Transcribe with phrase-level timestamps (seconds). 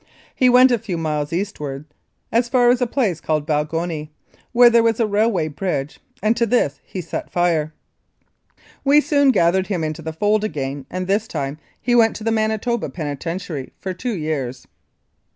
[0.33, 1.85] He went a few miles eastward,
[2.31, 4.09] as far as a place called Balgonie,
[4.51, 7.71] where there was a railway bridge, and to this he set fire.
[8.83, 12.31] We soon gathered him into the fold again, and this time he went to the
[12.31, 14.65] Manitoba Penitentiary for two years.